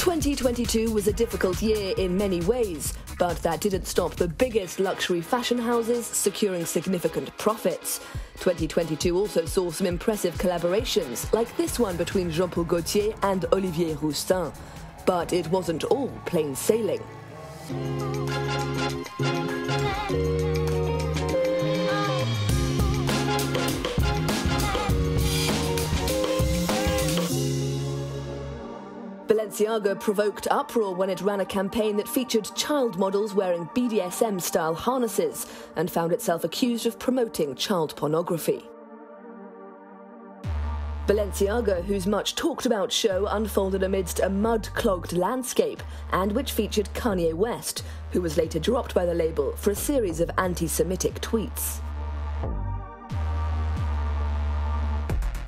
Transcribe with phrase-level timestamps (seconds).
[0.00, 5.20] 2022 was a difficult year in many ways, but that didn't stop the biggest luxury
[5.20, 7.98] fashion houses securing significant profits.
[8.36, 13.94] 2022 also saw some impressive collaborations, like this one between Jean Paul Gaultier and Olivier
[13.96, 14.54] Rousteing.
[15.04, 17.02] But it wasn't all plain sailing.
[29.60, 34.74] Balenciaga provoked uproar when it ran a campaign that featured child models wearing BDSM style
[34.74, 35.46] harnesses
[35.76, 38.64] and found itself accused of promoting child pornography.
[41.06, 46.88] Balenciaga, whose much talked about show unfolded amidst a mud clogged landscape and which featured
[46.94, 51.20] Kanye West, who was later dropped by the label for a series of anti Semitic
[51.20, 51.80] tweets.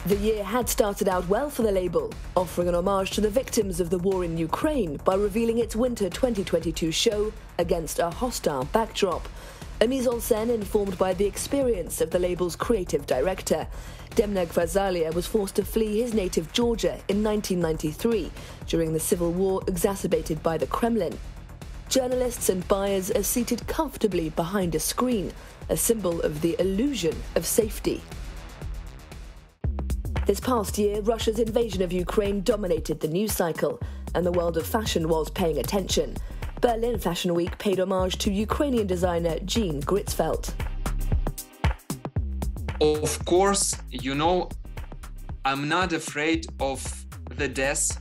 [0.04, 3.78] The year had started out well for the label, offering an homage to the victims
[3.78, 9.28] of the war in Ukraine by revealing its winter 2022 show against a hostile backdrop.
[9.80, 13.68] A mise en scène informed by the experience of the label's creative director.
[14.16, 18.32] Demna Gvasalia was forced to flee his native Georgia in 1993
[18.66, 21.16] during the civil war exacerbated by the Kremlin.
[21.88, 25.32] Journalists and buyers are seated comfortably behind a screen,
[25.68, 28.02] a symbol of the illusion of safety.
[30.32, 33.78] This past year, Russia's invasion of Ukraine dominated the news cycle,
[34.14, 36.16] and the world of fashion was paying attention.
[36.62, 40.54] Berlin Fashion Week paid homage to Ukrainian designer Jean Gritsfeldt.
[42.80, 44.48] Of course, you know,
[45.44, 46.80] I'm not afraid of
[47.36, 48.00] the death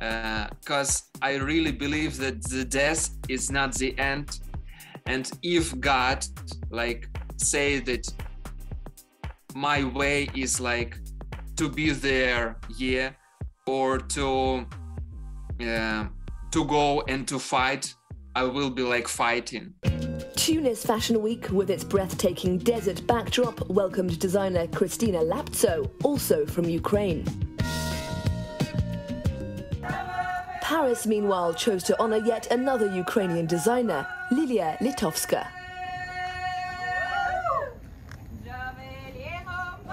[0.00, 4.40] because uh, I really believe that the death is not the end.
[5.06, 6.26] And if God,
[6.70, 8.12] like, say that
[9.54, 10.98] my way is like
[11.56, 13.10] to be there yeah
[13.66, 14.66] or to
[15.60, 16.06] uh,
[16.50, 17.94] to go and to fight
[18.34, 19.74] i will be like fighting
[20.36, 27.24] Tunis Fashion Week, with its breathtaking desert backdrop, welcomed designer Christina Lapzo, also from Ukraine.
[30.60, 35.46] Paris, meanwhile, chose to honor yet another Ukrainian designer, Lilia Litkovska.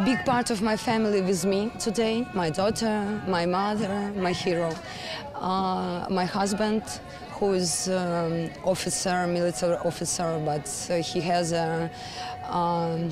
[0.05, 2.25] Big part of my family with me today.
[2.33, 4.73] My daughter, my mother, my hero,
[5.35, 6.83] uh, my husband,
[7.31, 11.91] who is um, officer, military officer, but uh, he has a
[12.47, 13.09] um,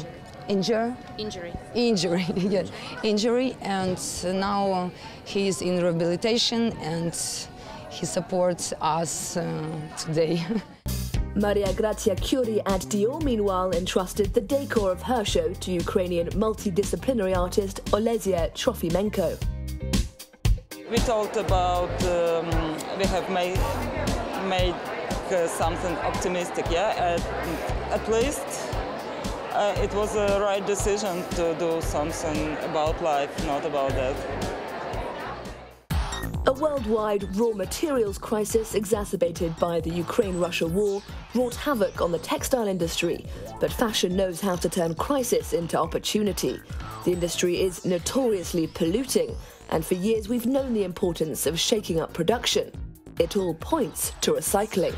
[0.47, 0.93] injury.
[1.17, 1.53] Injury.
[1.75, 2.71] Injury, yes,
[3.03, 3.97] injury, and
[4.39, 4.91] now
[5.25, 7.13] he is in rehabilitation and
[7.89, 9.45] he supports us uh,
[9.97, 10.45] today.
[11.37, 17.37] Maria Grazia Chiuri at Dior, meanwhile, entrusted the decor of her show to Ukrainian multidisciplinary
[17.37, 19.37] artist Olesya Trofimenko.
[20.89, 22.47] We talked about, um,
[22.97, 23.59] we have made,
[24.49, 24.73] made
[25.29, 26.95] uh, something optimistic, yeah?
[26.97, 27.21] At,
[27.91, 28.47] at least
[29.53, 34.66] uh, it was a right decision to do something about life, not about death.
[36.47, 41.03] A worldwide raw materials crisis exacerbated by the Ukraine-Russia war
[41.35, 43.25] wrought havoc on the textile industry,
[43.59, 46.57] but fashion knows how to turn crisis into opportunity.
[47.03, 49.35] The industry is notoriously polluting,
[49.71, 52.71] and for years we've known the importance of shaking up production.
[53.19, 54.95] It all points to recycling.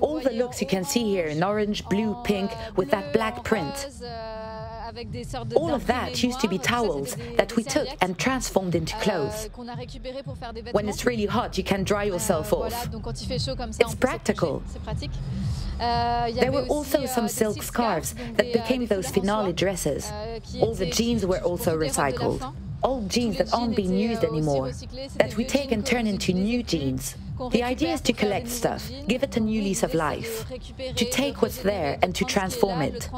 [0.00, 3.90] All the looks you can see here in orange, blue, pink, with that black print.
[5.54, 9.48] All of that used to be towels that we took and transformed into clothes.
[10.72, 12.88] When it's really hot, you can dry yourself off.
[13.80, 14.62] It's practical.
[15.78, 20.10] There were also some silk scarves that became those finale dresses.
[20.60, 22.54] All the jeans were also recycled.
[22.82, 24.70] Old jeans that aren't being used anymore,
[25.16, 27.16] that we take and turn into new jeans.
[27.38, 31.42] The idea is to collect stuff, give it a new lease of life, to take
[31.42, 33.10] what's there and to transform it,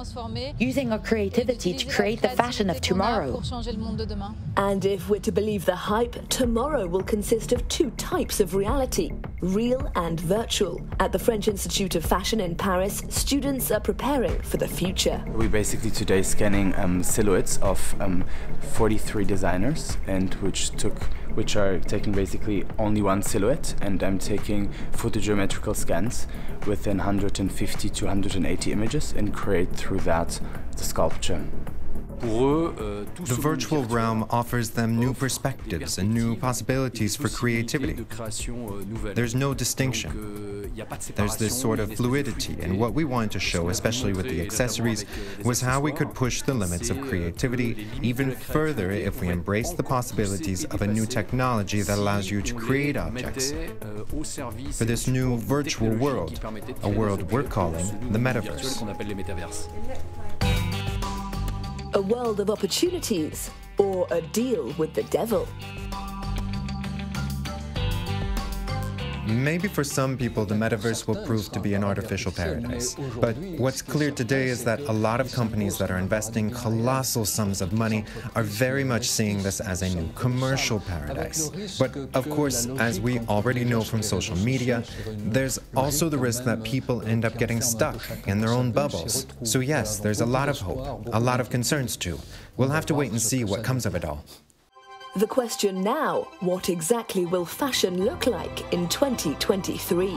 [0.58, 3.40] using our creativity to create the fashion of tomorrow.
[4.56, 9.12] And if we're to believe the hype, tomorrow will consist of two types of reality
[9.40, 10.84] real and virtual.
[10.98, 15.22] At the French Institute of Fashion in Paris, students are preparing for the future.
[15.28, 18.24] We're basically today scanning um, silhouettes of um,
[18.72, 21.08] 43 designers, and which took
[21.38, 26.26] which are taking basically only one silhouette, and I'm taking photogeometrical scans
[26.66, 30.40] within 150 to 180 images and create through that
[30.76, 31.44] the sculpture.
[32.22, 37.94] Euh, the virtual realm offers them new perspectives and new possibilities for creativity.
[37.94, 40.10] Euh, There's no distinction.
[40.16, 40.58] Euh,
[41.16, 45.04] There's this sort of fluidity, and what we wanted to show, especially with the accessories,
[45.44, 49.82] was how we could push the limits of creativity even further if we embrace the
[49.82, 53.52] possibilities of a new technology that allows you to create objects.
[54.72, 56.38] For this new virtual world,
[56.82, 58.78] a world we're calling the metaverse
[61.98, 65.48] a world of opportunities, or a deal with the devil.
[69.28, 72.96] Maybe for some people, the metaverse will prove to be an artificial paradise.
[73.20, 77.60] But what's clear today is that a lot of companies that are investing colossal sums
[77.60, 78.04] of money
[78.34, 81.50] are very much seeing this as a new commercial paradise.
[81.78, 86.62] But of course, as we already know from social media, there's also the risk that
[86.62, 89.26] people end up getting stuck in their own bubbles.
[89.42, 92.18] So, yes, there's a lot of hope, a lot of concerns too.
[92.56, 94.24] We'll have to wait and see what comes of it all.
[95.18, 100.16] The question now what exactly will fashion look like in 2023?